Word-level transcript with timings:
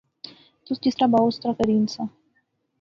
تس 0.65 0.77
جس 0.83 0.95
طرح 0.97 1.09
بائو 1.11 1.27
اسے 1.29 1.39
طرح 1.43 1.53
کری 1.59 1.73
ہنساں 1.79 2.05